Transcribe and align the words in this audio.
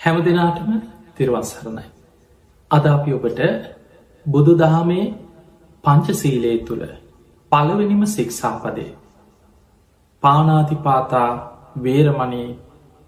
හැම 0.00 0.16
දෙනාටම 0.24 0.70
තිරුවන්සරණයි. 1.16 1.84
අද 2.70 2.84
අපි 2.86 3.10
ඔබට 3.12 3.40
බුදු 4.26 4.52
දහමේ 4.54 5.04
පංචසීලයේ 5.84 6.58
තුළ 6.60 6.84
පළවෙනිම 7.52 8.02
සික්ෂාපදේ. 8.06 8.92
පානාතිපාතා 10.22 11.30
වේරමණී 11.76 12.58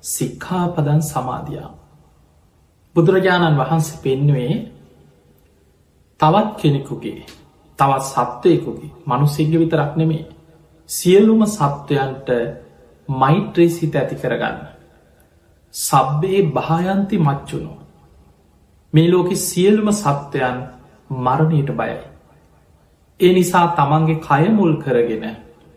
සික්ඛාපදන් 0.05 1.01
සමාධයා. 1.03 1.71
බුදුරජාණන් 2.97 3.59
වහන්සේ 3.59 4.01
පෙන්නුවේ 4.01 4.55
තවත් 6.21 6.51
කෙනෙකුගේ 6.57 7.21
තවත් 7.79 8.05
සත්වයකුගේ 8.07 8.93
මනුස්සෙක්ග 9.07 9.55
විතරක් 9.55 9.93
නෙමේ 9.97 10.25
සියලුම 10.91 11.43
සත්වයන්ට 11.49 12.29
මෛත්‍රී 13.09 13.71
සිත 13.71 13.95
ඇති 13.95 14.15
කරගන්න. 14.17 14.72
සබ්බේ 15.75 16.41
භායන්ති 16.51 17.17
මච්චුණු. 17.19 17.73
මේ 18.93 19.09
ලෝක 19.09 19.31
සියලුම 19.39 19.89
සත්වයන් 19.93 20.59
මරණයට 21.19 21.71
බයයි. 21.73 21.99
ඒ 23.21 23.33
නිසා 23.33 23.67
තමන්ගේ 23.71 24.21
කයමුල් 24.21 24.73
කරගෙන 24.77 25.25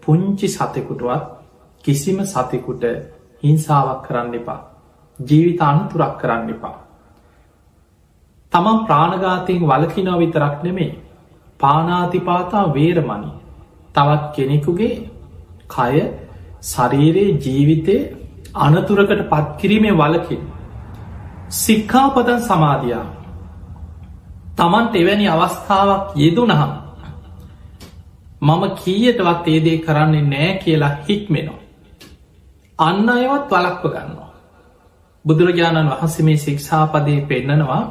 පුංචි 0.04 0.48
සතෙකුටුවත් 0.50 1.24
කිසිම 1.86 2.20
සතෙකුට 2.26 2.84
හිංසාවක් 3.44 4.02
කරන්න 4.04 4.34
එපා. 4.34 4.62
ජීවිත 5.20 5.62
අනතුරක් 5.64 6.14
කරන්න 6.18 6.50
එපා. 6.50 6.78
තමන් 8.52 8.78
ප්‍රාණගාතයෙන් 8.86 9.64
වලකිනව 9.64 10.18
විතරක් 10.18 10.58
නෙමේ 10.64 10.92
පානාතිපාතා 11.60 12.66
වේරමණි 12.74 13.32
තවත් 13.96 14.24
කෙනෙකුගේ 14.36 14.94
කය 15.68 15.96
ශරීරයේ 16.64 17.38
ජීවිතය 17.40 17.96
අනතුරකට 18.58 19.22
පත්කිරීමේ 19.30 19.94
වලකින්. 19.94 20.42
සික්කාපදන් 21.52 22.42
සමාධයා 22.42 23.06
තමන්ට 24.56 24.96
එවැනි 24.96 25.28
අවස්ථාවක් 25.30 26.06
යෙදුනහම් 26.16 26.72
මම 28.42 28.64
කීයටවත් 28.76 29.48
ඒදේ 29.48 29.78
කරන්නේ 29.80 30.22
නෑ 30.24 30.52
කියලා 30.58 30.94
හික්මෙනවා. 31.06 31.62
අන්න 32.80 33.10
අයවත් 33.10 33.52
වලක්ව 33.52 33.84
ගන්නවා. 33.86 34.32
බුදුරජාණන් 35.26 35.92
වහන්සේ 35.92 36.26
මේ 36.26 36.38
ශික්ෂාපදය 36.38 37.16
පෙන්නනවා 37.24 37.84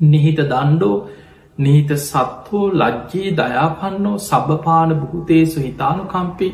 නිහිත 0.00 0.38
දණ්ඩෝ 0.42 0.96
නීත 1.58 1.90
සත්වෝ 1.98 2.66
ලජ්ජී 2.74 3.36
දයාපන්නෝ 3.36 4.16
සබපාන 4.20 4.90
භූතේසු 5.00 5.60
හිතානු 5.60 6.04
කම්පි 6.04 6.48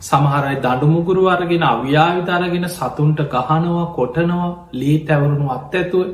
සමහරයි 0.00 0.56
දඩුමුගුරු 0.58 1.22
අරගෙන 1.26 1.62
අව්‍යාවිතරගෙන 1.64 2.66
සතුන්ට 2.70 3.20
ගහනවා 3.26 3.86
කොටනවා 3.92 4.48
ලී 4.72 4.98
තැවරුණු 5.00 5.46
අත් 5.50 5.74
ඇතුව 5.74 6.06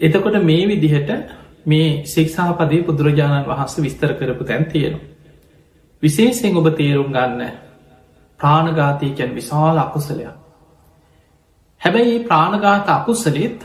එතකොට 0.00 0.36
මේ 0.42 0.66
විදිහට 0.66 1.10
මේ 1.66 2.04
ශික්ෂාපදේ 2.06 2.82
බුදුරජාණන් 2.82 3.46
වහන්ස 3.46 3.74
විස්තර 3.78 4.12
කරපු 4.14 4.44
තැන් 4.44 4.64
තියෙනවා. 4.66 5.08
විශේෂෙන් 6.02 6.56
ඔබ 6.56 6.68
තේරුම් 6.72 7.08
ගන්න 7.08 7.42
ප්‍රාණගාතයකැන් 8.40 9.34
විශාල 9.34 9.78
අකුසලයක්. 9.78 10.34
හැබැයි 11.80 12.16
ප්‍රාණගාත 12.20 12.88
අකුසලෙත් 12.90 13.60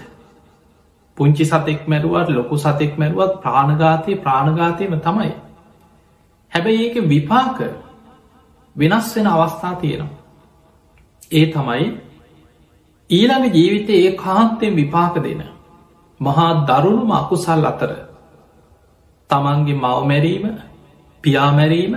පුංචි 1.18 1.46
සතෙක් 1.46 1.82
මැරුවත් 1.86 2.30
ලොකු 2.30 2.58
සතෙක් 2.58 2.98
මැරුවත් 2.98 3.42
ප්‍රාණගාතය 3.42 4.12
ප්‍රාණගාතයම 4.18 4.94
තමයි. 5.00 5.34
හැබැයි 6.52 6.86
ඒක 6.86 6.96
විපාක 7.06 7.60
වෙනස් 8.76 9.16
වෙන 9.16 9.28
අවස්ථා 9.28 9.76
තියෙනවා. 9.76 10.24
ඒ 11.32 11.46
තමයි 11.48 11.86
ඊළඟ 13.10 13.48
ජීවිතය 13.52 13.94
ඒ 13.98 14.12
කාන්තයෙන් 14.14 14.76
විපාක 14.76 15.16
දෙන. 15.18 15.42
මහා 16.20 16.52
දරුණුම 16.66 17.12
අකුසල් 17.12 17.66
අතර 17.66 17.92
තමන්ගේ 19.30 19.76
මවමැරීම 19.76 20.46
පියාමැරීම 21.24 21.94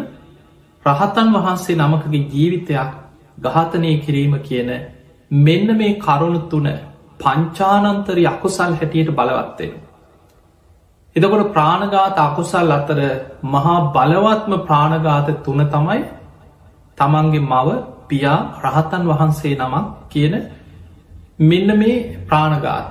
රහතන් 0.84 1.28
වහන්සේ 1.34 1.76
නමකගේ 1.76 2.28
ජීවිතයක් 2.28 2.92
ගාතනය 3.38 3.92
කිරීම 3.98 4.34
කියන 4.40 4.70
මෙන්න 5.30 5.68
මේ 5.76 5.92
කරුණු 5.96 6.40
තුන 6.44 6.68
පංචානන්තරි 7.20 8.26
අකුසල් 8.26 8.72
හැටියට 8.72 9.10
බලවත්වෙන. 9.10 9.72
එදකොට 11.16 11.52
ප්‍රාණගාත 11.52 12.18
අකුසල් 12.18 12.70
අතර 12.72 12.98
මහා 13.44 13.78
බලවත්ම 13.88 14.52
ප්‍රාණගාත 14.60 15.28
තුන 15.44 15.60
තමයි 15.66 16.00
තමන්ගේ 16.98 17.42
මව 17.42 17.68
පියා 18.08 18.38
රහතන් 18.64 19.02
වහන්සේ 19.06 19.54
නමක් 19.56 19.86
කියන 20.08 20.34
මෙන්න 21.40 21.70
මේ 21.74 21.98
ප්‍රාණගාත 22.24 22.90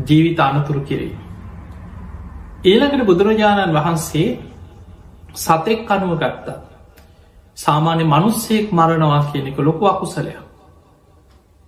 ජීවිත 0.00 0.40
අනතුරු 0.40 0.80
කිරී. 0.82 1.16
ඒළඟට 2.64 3.06
බුදුරජාණන් 3.06 3.74
වහන්සේ 3.74 4.28
සතෙක් 5.36 5.90
අනුව 5.90 6.12
ගත්තා. 6.16 6.58
සාමාන්‍ය 7.58 8.04
මනුස්සෙක් 8.04 8.66
මරණවා 8.70 9.22
කියන 9.24 9.46
එක 9.46 9.58
ලොකු 9.58 9.84
අකුසලයක්. 9.86 10.38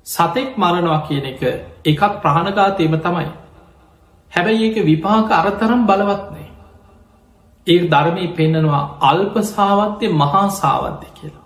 සතෙක් 0.07 0.51
මරණවා 0.57 1.01
කියන 1.01 1.25
එක 1.25 1.41
එකක් 1.85 2.03
ප්‍රාණගාතයම 2.23 2.95
තමයි. 2.99 3.31
හැබැයි 4.33 4.65
ඒක 4.65 4.77
විපාක 4.83 5.31
අරතරම් 5.33 5.83
බලවත්නේ. 5.83 6.49
ඒ 7.67 7.81
ධර්මී 7.85 8.29
පෙන්නනවා 8.31 8.85
අල්ප 9.03 9.35
සාවත්‍යය 9.47 10.13
මහා 10.13 10.49
සාවද්‍ය 10.51 11.09
කියලා. 11.15 11.42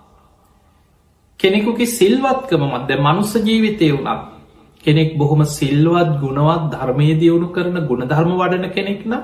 කෙනෙකුගේ 1.41 1.87
සිල්වත්කම 1.89 2.63
මත්ද 2.67 2.91
මනුස්ස 2.99 3.33
ජීවිතය 3.39 3.89
වුණත් 3.93 4.23
කෙනෙක් 4.85 5.11
බොහොම 5.15 5.43
සිල්වත් 5.49 6.11
ගුණවත් 6.21 6.65
ධර්මය 6.73 7.09
දියුණු 7.17 7.49
කරන 7.49 7.77
ගුණධර්ම 7.83 8.33
වඩන 8.33 8.67
කෙනෙක්න 8.71 9.15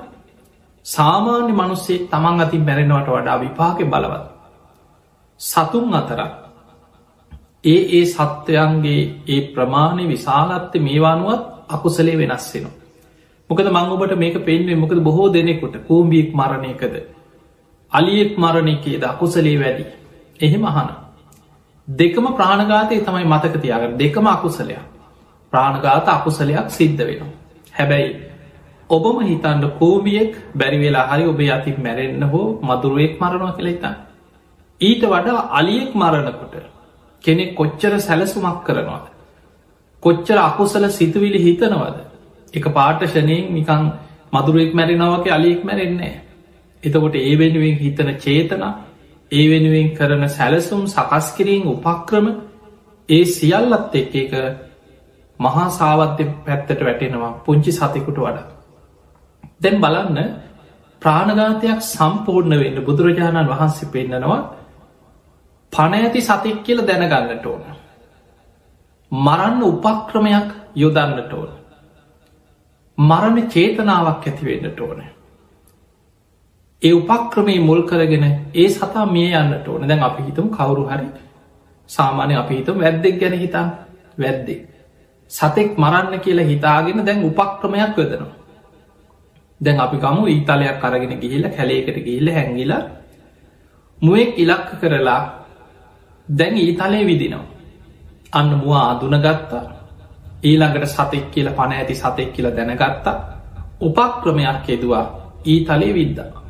සාමාන්‍ය 0.87 1.53
මනුස්සේ 1.53 2.05
තමන් 2.07 2.41
අතින් 2.41 2.63
මැරෙනවට 2.63 3.09
වඩා 3.11 3.39
විපාක 3.39 3.79
බලවත්. 3.85 4.25
සතුන් 5.41 5.95
අතරක් 5.95 6.33
ඒ 7.65 7.81
ඒ 7.91 8.05
සත්වයන්ගේ 8.07 9.01
ඒ 9.27 9.41
ප්‍රමාණය 9.49 10.05
විශාලත්ත 10.09 10.75
මේවානුවත් 10.81 11.43
අකුසලේ 11.69 12.19
වෙනස් 12.19 12.47
වෙනවා. 12.49 12.75
මොකද 13.51 13.67
මං 13.69 13.89
ඔබට 13.91 14.15
මේක 14.17 14.37
පෙන්වේ 14.41 14.77
මොකද 14.77 14.99
බොහෝ 15.01 15.29
දෙනෙකුට 15.31 15.75
කූම්බියෙක් 15.83 16.29
මරණයකද 16.33 16.95
අලියෙක් 17.93 18.33
මරණයකේද 18.37 19.03
අකුසලේ 19.05 19.57
වැඩි. 19.57 19.85
එහෙම 20.41 20.65
අහන 20.65 21.02
දෙකම 21.89 22.27
ප්‍රාණගාතය 22.33 23.01
තමයි 23.01 23.25
මතක 23.27 23.55
තියාග 23.59 23.97
දෙකම 23.97 24.27
අකුසලයක් 24.29 24.79
ප්‍රාණගාත 25.53 26.09
අකුසලයක් 26.09 26.71
සිද්ධ 26.71 27.01
වෙනවා. 27.01 27.33
හැබැයි 27.73 28.11
ඔබම 28.91 29.19
හිතන්න 29.23 29.65
කෝමියෙක් 29.73 30.33
බැරිවෙලා 30.55 31.07
හරි 31.09 31.25
ඔබේ 31.27 31.51
අතික් 31.51 31.79
මැරෙන්න්න 31.79 32.25
හෝ 32.25 32.47
මදුරුවෙක් 32.63 33.15
මරණවා 33.21 33.53
කෙළෙතා. 33.53 33.95
ඊට 34.81 35.03
වඩා 35.05 35.49
අලියෙක් 35.51 35.91
මරණකොට 35.95 36.55
කෙනෙක් 37.25 37.55
කොච්චර 37.55 37.93
සැලසුමක් 38.01 38.63
කරනවාද. 38.63 39.05
කොච්චර 40.03 40.39
අකුසල 40.41 40.85
සිතුවිලි 40.91 41.41
හිතනවද. 41.41 41.99
එක 42.55 42.65
පාටශනයෙන් 42.71 43.45
නිකං 43.51 43.83
මදුරුවෙක් 44.33 44.73
මැරෙනවගේ 44.73 45.33
අලියෙක් 45.33 45.63
මැරෙන්නේ. 45.63 46.15
එතකොට 46.83 47.15
ඒ 47.17 47.35
වෙනුවෙන් 47.37 47.77
හිතන 47.77 48.09
චේතනා 48.17 48.73
ඒ 49.33 49.45
වෙනුවෙන් 49.51 49.89
කරන 49.97 50.25
සැලසුම් 50.29 50.83
සකස් 50.87 51.27
කිරීම 51.37 51.67
උපක්‍රම 51.69 52.27
ඒ 53.09 53.25
සියල්ලත් 53.27 53.95
එක් 53.95 54.15
එක 54.15 54.33
මහා 55.41 55.67
සාවත්‍ය 55.71 56.25
පැත්තට 56.45 56.81
වැටෙනවා 56.81 57.33
පුංචි 57.45 57.73
සතෙකුට 57.73 58.19
වඩා. 58.19 58.47
දැම් 59.61 59.77
බලන්න 59.81 60.19
ප්‍රාණගාතයක් 61.03 61.81
සම්පූර්ණ 61.85 62.59
වෙන්න 62.59 62.85
බුදුරජාණන් 62.85 63.49
වහන්සේ 63.49 63.91
පෙන්න්නනවා 63.91 64.41
පණ 65.73 65.95
ඇති 65.99 66.21
සතෙක් 66.23 66.59
කියල 66.63 66.81
දැනගන්නට 66.83 67.47
ඕන. 67.47 67.63
මරන්න 69.13 69.63
උපක්‍රමයක් 69.63 70.49
යොදන්නට 70.77 71.33
ඕන. 71.33 71.51
මරණ 72.99 73.49
චේතනාවක් 73.49 74.25
ඇතිවෙන්නට 74.25 74.81
ඕනෑ. 74.81 75.11
ඒ 76.83 76.93
උපක්‍රමේ 76.93 77.61
මුල් 77.61 77.83
කරගෙන 77.83 78.25
ඒ 78.55 78.69
සතා 78.69 79.07
මේ 79.07 79.31
යන්නට 79.33 79.69
ඕන. 79.69 79.89
දැන් 79.89 80.03
අපි 80.03 80.23
හිතම් 80.23 80.49
කවුරු 80.49 80.85
හරි 80.87 81.09
සාමානය 81.91 82.35
අපි 82.37 82.55
හිතම් 82.57 82.77
වැද්දෙක් 82.81 83.21
ගැන 83.21 83.35
හිතා. 83.35 83.67
වැද්දෙක්. 84.19 84.61
සතෙක් 85.31 85.71
මරන්න 85.77 86.21
කියලා 86.21 86.45
හිතාගෙන 86.45 87.07
දැන් 87.07 87.25
උපක්‍රමයක් 87.25 87.97
වෙදනවා. 87.97 88.35
දැන් 89.61 89.81
අපි 89.81 89.97
කමු 89.97 90.27
ඊතලයක් 90.27 90.81
කරගෙන 90.81 91.21
ගිහිල්ල 91.21 91.47
කැලේකට 91.49 91.99
ගිහිල්ල 92.07 92.29
හැඟිල 92.31 92.73
මුවෙක් 94.03 94.39
ඉලක්ක 94.39 94.71
කරලා 94.81 95.21
දැන් 96.29 96.55
ඊතලේ 96.57 97.07
විදිනවා. 97.07 97.47
අන්න 98.33 98.51
මුවා 98.57 98.85
අදුන 98.91 99.17
ගත්තා 99.19 99.65
ඊළඟට 100.43 100.87
සතෙක් 100.89 101.31
කියල 101.31 101.49
පණ 101.51 101.73
ඇති 101.73 101.95
සතෙක් 101.95 102.33
කියල 102.33 102.47
දැනගත්තා. 102.51 103.17
උපක්‍රමයක් 103.81 104.69
යෙදවා. 104.69 105.05
ඊතලේ 105.45 105.95
විද්දා. 105.95 106.42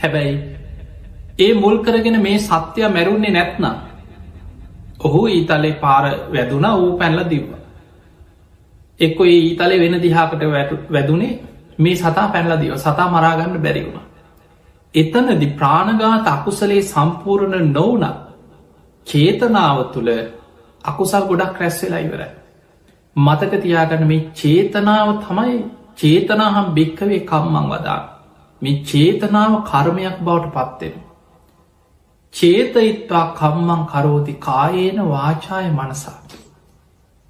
හැබැයි 0.00 0.34
ඒ 1.38 1.52
මුල් 1.54 1.76
කරගෙන 1.78 2.22
මේ 2.22 2.38
සත්‍යය 2.40 2.88
මැරුන්නේ 2.88 3.32
නැත්නම් 3.32 3.76
ඔහු 5.00 5.20
ඊතලේ 5.28 5.72
පාර 5.76 6.04
වැදුන 6.30 6.66
වූ 6.74 6.92
පැල්ල 6.98 7.20
දිව්ව 7.26 7.50
එක්කො 9.00 9.22
ඒ 9.24 9.38
ඊතලේ 9.40 9.80
වෙන 9.80 9.96
දිහාකට 9.98 10.42
වැදුනේ 10.90 11.32
මේ 11.78 11.96
සතා 11.96 12.26
පැනලදිව 12.28 12.74
සතා 12.76 13.08
මරාගන්න 13.08 13.56
බැරිවුණ. 13.58 14.06
එතනදි 14.94 15.46
ප්‍රාණගාත 15.52 16.26
අකුසලේ 16.28 16.82
සම්පූර්ණ 16.84 17.72
නොවන 17.72 18.04
චේතනාව 19.06 19.78
තුළ 19.92 20.10
අකුසල් 20.84 21.24
ගොඩක් 21.24 21.60
රැස්වෙලා 21.60 22.00
ඉවරයි. 22.00 22.30
මතක 23.16 23.52
තියාගන්න 23.58 24.06
මේ 24.06 24.26
චේතනාව 24.32 25.08
තමයි 25.18 25.56
චේතනාහම් 25.98 26.66
භික්කවේ 26.74 27.20
කම්මං 27.22 27.66
වදා 27.72 28.00
මේ 28.62 28.82
චේතනාව 28.84 29.54
කර්මයක් 29.64 30.16
බවට 30.20 30.52
පත්වෙන. 30.72 30.94
චේතයිත්වා 32.34 33.26
කම්මං 33.32 33.82
කරෝති 33.86 34.34
කායේන 34.40 34.98
වාචාය 35.06 35.66
මනසා. 35.70 36.18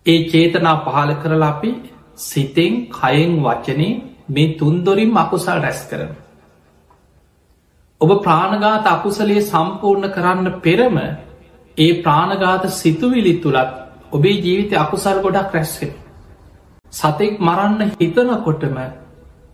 ඒ 0.06 0.18
චේතනා 0.24 0.76
පහල 0.78 1.12
කරලා 1.14 1.48
අපි 1.48 1.70
සිතෙන් 2.18 2.74
කයෙන් 2.90 3.32
වචනේ 3.38 3.92
මේ 4.28 4.54
තුන්දොරින් 4.54 5.16
අකුසල් 5.16 5.58
රැස් 5.58 5.80
කරන. 5.90 6.12
ඔබ 8.00 8.10
ප්‍රාණගාත 8.18 8.86
අකුසලේ 8.88 9.42
සම්පූර්ණ 9.42 10.06
කරන්න 10.08 10.48
පෙරම 10.58 10.96
ඒ 11.78 11.92
ප්‍රාණගාත 12.02 12.64
සිතුවිලි 12.72 13.34
තුළත් 13.36 13.70
ඔබේ 14.12 14.36
ජීවිත 14.36 14.72
අකුසල් 14.74 15.18
ගොඩක් 15.20 15.54
රැස්වෙන. 15.54 15.92
සතෙක් 16.92 17.34
මරන්න 17.40 17.92
හිතනකොටම 17.92 18.78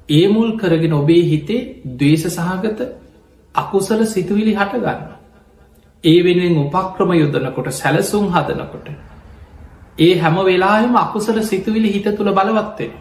ඒ 0.08 0.26
මුල් 0.29 0.56
කරගෙන 0.56 0.93
ඔබේ 0.93 1.23
හිතේ 1.25 1.61
දවේශ 1.94 2.26
සහගත 2.29 2.81
අකුසල 3.55 4.05
සිතුවිලි 4.06 4.55
හටගන්න. 4.55 5.00
ඒ 6.05 6.19
වෙනුවෙන් 6.23 6.58
උපක්‍රම 6.64 7.11
යොදනකොට 7.14 7.73
සැලසුම් 7.73 8.29
හදනකොට. 8.31 8.88
ඒ 9.99 10.12
හැම 10.17 10.37
වෙලාම 10.43 10.97
අකුසල 10.97 11.43
සිතුවිලි 11.44 11.93
හිත 11.93 12.08
තුළ 12.12 12.32
බලවත්වෙන. 12.32 12.93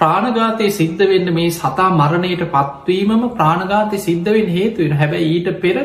ප්‍රාණගාතය 0.00 0.66
සිද්ධ 0.70 1.02
වෙන්න 1.04 1.30
මේ 1.32 1.50
සතා 1.52 1.88
මරණයට 1.92 2.44
පත්වීමම 2.48 3.24
ප්‍රාණගාතය 3.32 3.98
සිද්ධවෙන් 3.98 4.48
හේතුවෙන 4.48 4.94
හැබැයි 4.94 5.32
ඊට 5.32 5.50
පෙර 5.60 5.76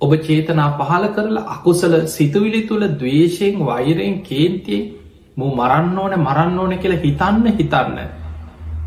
ඔබ 0.00 0.12
චේතනා 0.20 0.68
පහල 0.78 1.06
කරලා 1.10 1.44
අකුසල 1.48 1.94
සිතුවිලි 2.08 2.62
තුළ 2.62 2.86
දවේශයෙන් 2.94 3.58
වෛරයෙන් 3.62 4.16
කේන්තියෙන් 4.22 4.88
මූ 5.36 5.50
මරන්න 5.52 5.98
ඕන 5.98 6.14
මරන්න 6.18 6.58
ඕන 6.58 6.78
කියලා 6.78 7.00
හිතන්න 7.00 7.46
හිතන්න. 7.54 7.98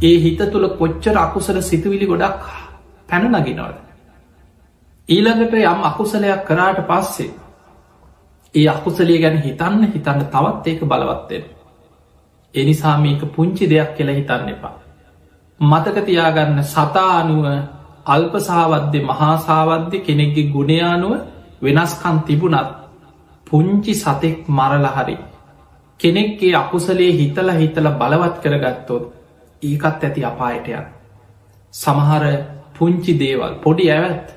ඒ 0.01 0.18
හිත 0.19 0.42
තුළ 0.48 0.68
කොච්චර 0.72 1.18
අකුසල 1.18 1.62
සිතුවිලි 1.62 2.06
ගොඩක් 2.06 2.44
පැන 3.10 3.31
නගෙනවද. 3.31 3.78
ඊළඟට 5.10 5.54
යම් 5.54 5.81
අකුසලයක් 5.84 6.45
කරාට 6.45 6.80
පස්සේ 6.84 7.31
ඒ 8.56 8.68
අකුසලිය 8.68 9.19
ගැන 9.19 9.38
හිතන්න 9.40 9.84
හිතන්න 9.86 10.25
තවත් 10.25 10.68
ඒක 10.68 10.81
බලවත්වෙන. 10.84 11.44
එනිසා 12.54 12.98
මේක 12.98 13.22
පුංචි 13.31 13.66
දෙයක් 13.66 13.95
කියලා 13.95 14.16
හිතන්න 14.16 14.50
එපා. 14.50 14.75
මතක 15.60 15.98
තියාගන්න 16.01 16.63
සතා 16.66 17.12
අනුව 17.13 17.45
අල්පසාවද්‍ය 18.06 19.00
මහාසාවද්‍ය 19.01 19.98
කෙනෙක්ගේ 20.00 20.50
ගුණයානුව 20.50 21.13
වෙනස්කන් 21.62 22.18
තිබුණත් 22.22 22.72
පුංචි 23.48 23.94
සතෙක් 23.95 24.48
මරලහරි. 24.50 25.18
කෙනෙක්ගේ 26.00 26.56
අකුසලේ 26.56 27.12
හිතල 27.13 27.50
හිතල 27.51 27.88
බලවත් 27.92 28.36
කරගත්තොත් 28.44 29.04
ඒකත් 29.63 30.04
ඇති 30.04 30.25
අපායටයක්. 30.25 30.88
සමහර 31.74 32.24
පුංචි 32.74 33.13
දේවල් 33.18 33.60
පොඩි 33.62 33.89
ඇවැත් 33.89 34.33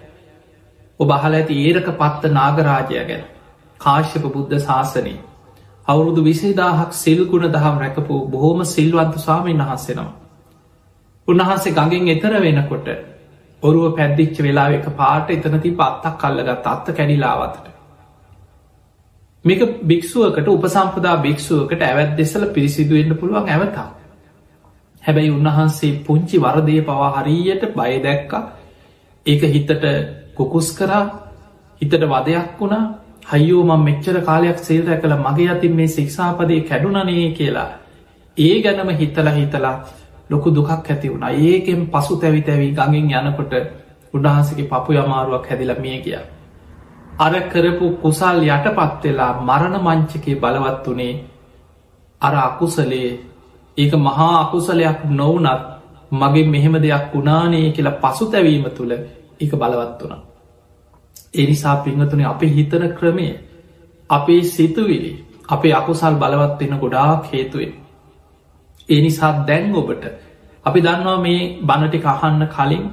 ඔබ 1.01 1.11
අහල 1.13 1.35
ඇති 1.35 1.63
ඒරක 1.63 1.89
පත්ත 1.95 2.33
නාගරාජය 2.33 3.01
ගැන 3.05 3.25
කාශ්‍යප 3.81 4.29
බුද්ධ 4.31 4.61
ශාසනී 4.61 5.19
අවුරුදු 5.87 6.25
විසේදාහක් 6.25 6.95
සිල්ගුණ 6.95 7.51
දහම් 7.51 7.77
රැකපු 7.79 8.15
බොහෝම 8.29 8.65
සිල්වන්තු 8.67 9.19
ස්වාමීන් 9.19 9.61
වහන්සෙනවා. 9.61 10.15
උන්වහන්සේ 11.29 11.75
ගඟින් 11.75 12.09
එතර 12.09 12.33
වෙනකොට 12.41 12.89
ඔරුව 13.63 13.85
පැද්දිච්ච 13.93 14.37
වෙලා 14.41 14.69
එක 14.73 14.87
පාට 14.95 15.31
එතන 15.31 15.59
ති 15.61 15.71
පත්තක් 15.73 16.17
කල්ලගත් 16.21 16.67
අත්ත 16.67 16.87
කැඩිලාවතට. 16.93 17.67
මේක 19.45 19.63
භික්ෂුවකට 19.85 20.49
උපසම්පදා 20.49 21.17
භික්ෂුවකට 21.19 21.83
ඇවැත් 21.83 22.17
දෙසල 22.17 22.47
පිරිසිදුවෙන්න්න 22.49 23.17
පුළුවන් 23.17 23.49
ඇවතා. 23.49 23.89
හැබැයි 25.07 25.31
උන්වහන්සේ 25.31 25.93
පුංචි 26.01 26.37
වරදය 26.39 26.77
පවා 26.83 27.11
හරියට 27.17 27.63
බය 27.73 27.93
දැක්ක. 28.01 28.33
ඒක 29.27 29.43
හිතට 29.47 29.85
කුකුස් 30.35 30.69
කරා 30.73 31.05
හිතට 31.81 31.95
වදයක් 32.05 32.49
වුණා. 32.59 32.85
හයෝ 33.27 33.63
මං 33.65 33.81
මෙච්චර 33.81 34.17
කාලයක් 34.23 34.59
සේල්ර 34.61 34.97
කළ 34.97 35.17
මගේ 35.19 35.49
අතින් 35.51 35.75
මේ 35.75 35.89
ශික්ෂාපදය 35.89 36.61
කැඩුනනේ 36.63 37.31
කියලා. 37.33 37.71
ඒ 38.37 38.57
ගැනම 38.63 38.91
හිතලා 38.93 39.33
හිතලා 39.33 39.77
ලොකු 40.31 40.49
දුකක් 40.51 40.71
ඇති 40.71 41.09
වුණ. 41.09 41.27
ඒකෙන් 41.41 41.87
පසු 41.89 42.17
තැවි 42.17 42.41
තැවී 42.43 42.73
ගඟින් 42.73 43.13
යනකොට 43.21 43.53
උඩහන්සගේ 44.15 44.67
පපු 44.67 44.91
යමාරුවක් 44.95 45.47
හැදිල 45.49 45.73
මිය 45.77 45.99
කිය. 46.01 46.19
අර 47.17 47.35
කරපු 47.45 47.87
කුසල් 47.97 48.39
යට 48.45 48.67
පත්වෙලා 48.71 49.33
මරණ 49.41 49.77
මංචකේ 49.81 50.37
බලවත් 50.37 50.87
වනේ 50.87 51.15
අර 52.21 52.35
අකුසලේ 52.41 53.11
ඒක 53.79 53.93
මහා 53.99 54.35
අකුසලයක් 54.41 55.01
නොවනත් 55.13 55.63
මගේ 56.13 56.47
මෙහෙම 56.47 56.75
දෙයක් 56.77 57.05
වුණානේ 57.13 57.67
කියලා 57.71 57.99
පසු 58.03 58.25
තැවීම 58.27 58.67
තුළ 58.71 58.93
එක 59.41 59.53
බලවත් 59.53 60.01
වුණ. 60.01 60.23
එනිසා 61.35 61.77
පිංහතුනේ 61.79 62.27
අපේ 62.27 62.51
හිතන 62.51 62.85
ක්‍රමය 62.91 63.29
අපේ 64.11 64.43
සිතුවිලි 64.45 65.13
අපේ 65.49 65.75
අකුසල් 65.75 66.15
බලවත් 66.17 66.61
වෙන 66.61 66.79
ගොඩාක් 66.79 67.25
හේතුවෙන් 67.27 67.73
ඒ 68.89 69.01
නිසා 69.01 69.33
දැන් 69.45 69.75
ඔබට 69.75 70.05
අපි 70.65 70.81
දන්නවා 70.81 71.19
මේ 71.19 71.41
බණටි 71.63 71.99
කහන්න 72.01 72.43
කලින් 72.49 72.85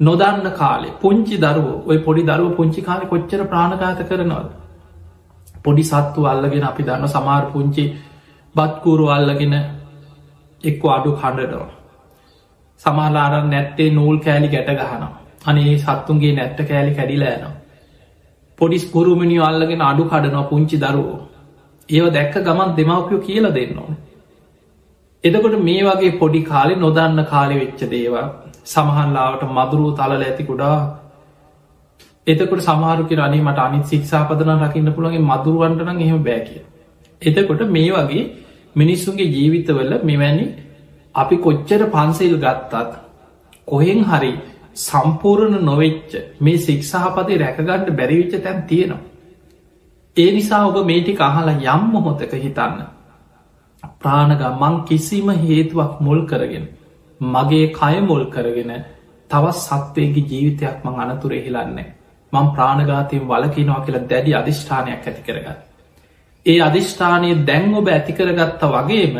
නොදන්න 0.00 0.46
කාලේ 0.52 0.96
පුංචි 0.96 1.36
දරුව 1.38 1.68
ඔය 1.86 1.98
පොඩි 1.98 2.22
දරුව 2.24 2.56
පුංචි 2.56 2.80
කාලෙ 2.82 3.04
කොච්චර 3.06 3.40
ප්‍රාණඝාත 3.44 4.00
කරනවද 4.02 4.48
පොඩි 5.64 5.84
සත්තු 5.84 6.20
අල්ලගෙන 6.24 6.64
අපි 6.64 6.82
දන්න 6.82 7.08
සමාර 7.08 7.44
පුංචි 7.52 7.84
බත්කූරු 8.54 9.06
අල්ලගෙන 9.08 9.54
එක්ක 10.64 10.82
අඩු 10.96 11.10
කණ්ඩනවා 11.12 11.70
සමාලාරන් 12.80 13.48
නැත්තේ 13.50 13.90
නූල් 13.90 14.16
කෑලි 14.18 14.48
ගැට 14.48 14.70
ගහනවා. 14.72 15.12
අනේ 15.46 15.78
සත්තුන්ගේ 15.78 16.34
නැට්ට 16.34 16.68
කෑලි 16.68 16.92
කැඩිලෑනවා 16.94 17.54
පොඩිස් 18.58 18.84
පුරුමිනිිය 18.86 19.42
අල්ලගෙන 19.42 19.82
අඩු 19.82 20.04
කඩනවා 20.04 20.50
පුංචි 20.50 20.76
දරුවෝ. 20.78 21.18
ඒව 21.88 22.06
දැක්ක 22.12 22.36
ගමන් 22.40 22.70
දෙමවපියෝ 22.76 23.20
කියල 23.20 23.46
දෙන්නවා 23.50 23.96
එතකොට 25.24 25.58
මේ 25.60 25.82
වගේ 25.84 26.18
පොඩි 26.18 26.40
කාලෙ 26.42 26.74
නොදන්න 26.76 27.20
කාලෙ 27.24 27.54
වෙච්ච 27.54 27.82
දේවා 27.90 28.26
සමහන්ලාවට 28.64 29.44
මදුරුව 29.50 29.94
තලල 29.96 30.22
ඇති 30.22 30.44
කුඩා 30.44 30.78
එතකොට 32.26 32.62
සමාරුක 32.62 33.12
රනි 33.18 33.40
මට 33.40 33.58
අනි 33.58 33.78
ශික්ෂාපදන 33.84 34.50
රකින්න 34.56 34.90
පුළගේ 34.92 35.22
මදුරුවන්ටන 35.22 35.98
එහෙම 35.98 36.20
බෑකිය. 36.24 36.62
එතකොට 37.22 37.62
මේ 37.68 37.90
වගේ 37.92 38.24
මිනිස්සුන්ගේ 38.76 39.28
ජීවිතවල 39.28 39.92
මෙවැනි 40.02 40.46
අපි 41.14 41.36
කොච්චර 41.38 41.82
පන්සෙල් 41.88 42.34
ගත්තත් 42.36 42.92
කොහෙන් 43.68 44.00
හරි 44.04 44.32
සම්පූර්ණ 44.76 45.56
නොවෙච්ච 45.62 46.12
මේ 46.40 46.58
ශික්ෂාපති 46.58 47.38
රැකගණ්ඩ 47.38 47.90
බැරිවිච්ච 47.92 48.34
තැන් 48.38 48.62
තියෙනවා. 48.64 49.06
ඒ 50.16 50.30
නිසා 50.32 50.62
ඔබ 50.66 50.76
මේටි 50.84 51.16
අහලා 51.20 51.58
යම් 51.68 51.82
මොහොතක 51.88 52.32
හිතන්න 52.36 52.80
ප්‍රාණගම් 53.98 54.54
මං 54.62 54.74
කිසිම 54.84 55.28
හේතුවක් 55.40 55.92
මුල් 56.00 56.20
කරගෙන 56.26 56.66
මගේ 57.20 57.66
කය 57.72 57.94
මුල් 58.02 58.24
කරගෙන 58.26 58.72
තවත් 59.30 59.56
සත්වයගේ 59.58 60.26
ජීවිතයක් 60.26 60.76
මං 60.84 61.00
අනතුර 61.02 61.32
එහිලන්නේ 61.32 61.88
මං 62.32 62.46
ප්‍රාණගාතයෙන් 62.54 63.24
වලකිනවා 63.26 63.80
කියලා 63.80 64.08
දැඩි 64.08 64.34
අධිෂ්ඨානයක් 64.34 65.06
ඇති 65.06 65.22
කරගත්. 65.22 65.67
ඒ 66.48 66.60
අධිෂ්ඨානය 66.60 67.30
දැන් 67.42 67.74
ඔබ 67.74 67.88
ඇතිකරගත්ත 67.88 68.62
වගේම 68.66 69.16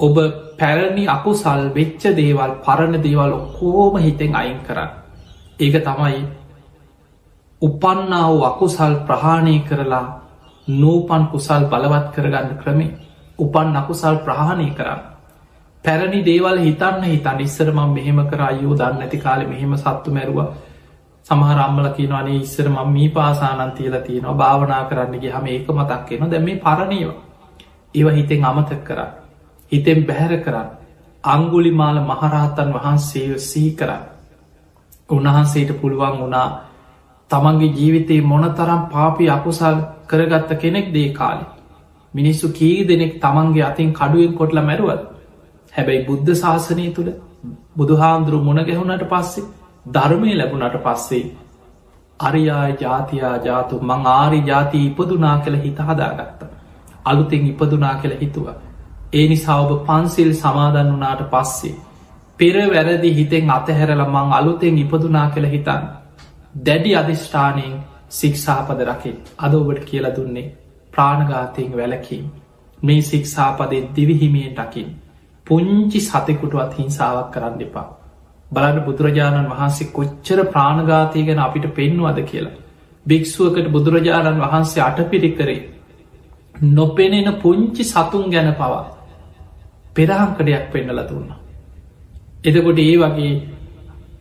ඔබ 0.00 0.16
පැරණි 0.58 1.04
අකුසල් 1.08 1.62
වෙච්ච 1.70 2.02
දේවල් 2.14 2.52
පරණ 2.60 3.02
දේවල් 3.02 3.32
ඔක්කෝම 3.32 3.98
හිතෙන් 3.98 4.34
අයින් 4.34 4.60
කරන්න. 4.60 4.90
ඒක 5.58 5.76
තමයි 5.82 6.20
උපන්නාව 7.62 8.34
අකුසල් 8.44 8.94
ප්‍රහාණය 9.02 9.56
කරලා 9.60 10.06
නූපන් 10.68 11.22
කුසල් 11.26 11.62
බලවත් 11.66 12.06
කරගන්න 12.14 12.56
ක්‍රමේ 12.56 12.96
උපන් 13.38 13.76
අකුසල් 13.76 14.16
ප්‍රහණය 14.18 14.70
කරන්න. 14.70 15.00
පැරණි 15.84 16.20
දේවල් 16.22 16.58
හිතන්න 16.58 17.02
හිතන් 17.04 17.40
ඉස්සර 17.40 17.68
මං 17.70 17.90
මෙහෙම 17.90 18.18
කර 18.26 18.40
අයෝ 18.42 18.74
දන්න 18.74 19.02
ඇති 19.02 19.18
කාලෙ 19.18 19.44
මෙහෙම 19.46 19.76
සත්තු 19.76 20.10
මැරුව 20.10 20.38
සමහරම්මල 21.30 21.88
කියනවානේ 21.90 22.36
ඉස්සර 22.38 22.68
මං 22.68 22.88
මී 22.88 23.08
පාසානන් 23.10 23.72
තියල 23.72 23.96
තියෙනවා 24.00 24.36
භාවනා 24.36 24.84
කරන්නගේ 24.84 25.32
හම 25.32 25.46
ඒක 25.48 25.68
මතක්කෙන 25.70 26.30
දැ 26.30 26.40
මේ 26.40 26.56
පරණීවා. 26.58 27.16
ඒව 27.94 28.08
හිතෙන් 28.10 28.44
අමතක් 28.44 28.84
කරන්න. 28.84 29.10
හිතෙන් 29.72 30.00
බැහැර 30.04 30.34
කරන්න. 30.38 30.68
අංගුලි 31.24 31.72
මාල 31.72 31.98
මහරහතන් 32.02 32.72
වහන්සේ 32.74 33.38
සී 33.40 33.70
කරන්න. 33.72 34.02
උන්වහන්සේට 35.08 35.70
පුළුවන් 35.80 36.18
වුණා 36.18 36.48
තමන්ගේ 37.30 37.72
ජීවිතයේ 37.72 38.22
මොනතරම් 38.24 38.82
පාපි 38.88 39.30
අකුසල් 39.30 39.76
කරගත්ත 40.06 40.50
කෙනෙක් 40.56 40.92
දේ 40.92 41.08
කාලි. 41.10 41.44
මිනිස්සු 42.14 42.46
කී 42.50 42.76
දෙනෙක් 42.84 43.12
තමන්ගේ 43.20 43.64
අතින් 43.64 43.92
කඩුවෙන් 43.92 44.34
කොටල 44.34 44.60
මැරුවත් 44.62 45.02
හැබැයි 45.72 46.06
බුද්ධ 46.06 46.34
ශාසනය 46.36 46.90
තුළ 46.92 47.10
බුදුහාන්දුරු 47.76 48.38
මුණ 48.40 48.60
ගැහුණට 48.64 49.04
පස්සේ 49.06 49.48
ධර්මය 49.86 50.32
ලැබුණට 50.34 50.78
පස්සේ 50.80 51.24
අරියා 52.20 52.68
ජාතියා 52.76 53.36
ජාතු 53.40 53.80
මං 53.82 54.06
ආරි 54.08 54.40
ජාති 54.42 54.86
ඉපදුනා 54.86 55.36
කළ 55.38 55.58
හිත 55.58 55.82
හදාගත්ත. 55.82 56.40
අලුතෙන් 57.04 57.46
ඉපදුනා 57.46 57.94
කළ 57.96 58.16
හිතුව. 58.20 58.48
ඒ 59.12 59.26
නිසා 59.28 59.60
ඔබ 59.60 59.72
පන්සිල් 59.84 60.32
සමාදන් 60.34 60.90
වනාට 60.92 61.22
පස්සේ. 61.28 61.76
පෙර 62.38 62.56
වැරදි 62.68 63.14
හිතෙන් 63.14 63.50
අතහැරල 63.50 64.02
මං 64.06 64.34
අලුතෙන් 64.34 64.78
ඉපදුනා 64.78 65.28
කළ 65.30 65.48
හිතන්. 65.48 65.84
දැඩි 66.60 66.96
අධිෂ්ඨානයෙන් 66.96 67.74
සික්ෂාපද 68.10 68.80
රකි 68.84 69.12
අද 69.38 69.54
ඔබට 69.54 69.84
කියල 69.84 70.06
දුන්නේ 70.12 70.46
ප්‍රාණඝාතයෙන් 70.92 71.76
වැලකීම් 71.76 72.26
මේ 72.80 73.02
සික්ෂාපදේ 73.02 73.82
දිවිහිමියෙන් 73.96 74.54
ටකින් 74.54 74.88
පුංචි 75.46 76.00
සතෙකුටුවත් 76.02 76.78
හිංසාවක් 76.78 77.28
කරන්න 77.30 77.60
එපා 77.60 77.88
බලන්න 78.50 78.78
බුදුරජාණන් 78.82 79.48
වහන්සේ 79.48 79.90
කොච්චර 79.90 80.40
ප්‍රාණඝාතය 80.46 81.24
ගැන 81.24 81.40
අපිට 81.40 81.66
පෙන්වද 81.72 82.18
කියලා. 82.24 82.56
භික්‍ෂුවකට 83.06 83.68
බුදුරජාණන් 83.68 84.40
වහන්සේ 84.40 84.82
අටපිරි 84.82 85.30
කරේ 85.32 85.60
නොපෙනෙන 86.70 87.28
පුංචි 87.36 87.84
සතුන් 87.84 88.24
ගැන 88.28 88.54
පවා 88.54 88.84
පෙරහංකඩයක් 89.94 90.64
පෙන්නල 90.68 91.00
දුන්න. 91.02 91.30
එදකොට 92.44 92.78
ඒ 92.80 92.96
වගේ 92.98 93.32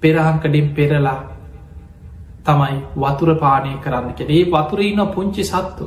පෙරහංකඩින් 0.01 0.67
පෙරලා 0.71 1.19
තමයි 2.45 2.77
වතුර 2.95 3.31
පානය 3.35 3.71
කරන්න 3.77 4.13
කෙරේ 4.13 4.43
වතුර 4.47 4.79
ඉන්න 4.81 5.01
පුංචි 5.07 5.43
සත්තු. 5.43 5.85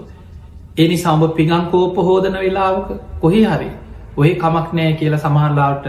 එනි 0.76 0.96
සම්බ 0.96 1.34
පිගංකෝප 1.34 1.96
හෝදන 1.98 2.36
වෙලාවක 2.36 2.88
කොහේ 3.20 3.46
හරි 3.46 3.70
ඔය 4.16 4.30
කමක් 4.34 4.68
නෑ 4.72 4.92
කියලා 4.94 5.20
සමහරලාට 5.20 5.86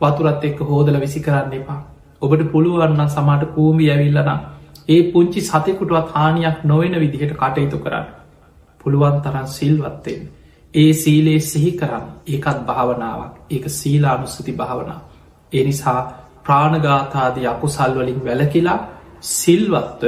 වතුරත් 0.00 0.44
එක්ක 0.44 0.60
හෝදල 0.62 0.96
විසි 0.98 1.20
කරන්න 1.20 1.52
එපා. 1.54 1.80
ඔබට 2.22 2.42
පුළුවන්න 2.52 3.02
සමට 3.06 3.52
කූමි 3.54 3.90
ඇවිල්ලනම් 3.90 4.40
ඒ 4.88 5.02
පුංචි 5.08 5.40
සතෙකුටුවත් 5.42 6.08
හානියක් 6.10 6.58
නොවෙන 6.64 6.94
විදිහට 6.96 7.34
කටයුතු 7.36 7.78
කරන්න. 7.78 8.06
පුළුවන් 8.80 9.16
තරන් 9.20 9.46
සිල්වත්තෙන් 9.48 10.20
ඒ 10.74 10.92
සීලේ 10.94 11.40
සිහි 11.42 11.72
කරන්න. 11.72 12.06
ඒකත් 12.26 12.58
භාවනාවක්. 12.62 13.34
ඒක 13.50 13.64
සීලානුස්සති 13.70 14.52
භාවනා 14.54 15.00
එනිසා 15.52 16.00
ප්‍රාණගාථාදී 16.44 17.46
අකුසල්වලින් 17.46 18.20
වැලකිලා 18.24 18.78
සිල්වත්ව 19.22 20.02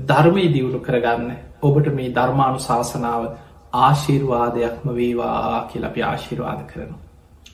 ධර්මය 0.00 0.44
දියුණු 0.48 0.80
කරගන්න. 0.80 1.30
ඔබට 1.62 1.86
මේ 1.90 2.10
ධර්මාණු 2.10 2.58
ශාසනාව 2.60 3.22
ආශිර්වාදයක්ම 3.74 4.86
වේවා 4.90 5.60
කියලපි 5.64 6.00
ආශිර්වාද 6.02 6.60
කරනු. 6.64 6.96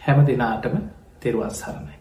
හැම 0.00 0.18
දෙනාටම 0.26 0.76
තෙරුවන් 1.20 1.50
සරණයි. 1.50 2.00